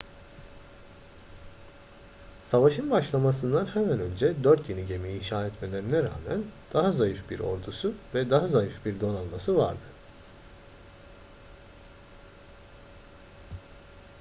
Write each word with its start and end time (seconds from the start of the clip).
savaşın 2.41 2.91
başlamasından 2.91 3.65
hemen 3.65 3.99
önce 3.99 4.43
dört 4.43 4.69
yeni 4.69 4.85
gemi 4.85 5.09
inşa 5.13 5.45
etmelerine 5.45 5.97
rağmen 5.97 6.43
daha 6.73 6.91
zayıf 6.91 7.29
bir 7.29 7.39
ordusu 7.39 7.93
ve 8.13 8.29
daha 8.29 8.47
zayıf 8.47 8.85
bir 8.85 9.01
donanması 9.01 9.57
vardı 9.57 9.81